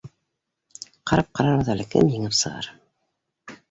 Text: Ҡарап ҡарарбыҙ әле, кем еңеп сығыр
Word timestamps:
Ҡарап 1.13 1.29
ҡарарбыҙ 1.41 1.71
әле, 1.77 1.89
кем 1.95 2.13
еңеп 2.19 2.39
сығыр 2.43 2.75